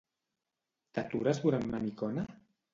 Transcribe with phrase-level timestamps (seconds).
[0.99, 2.29] T'atures durant una micona?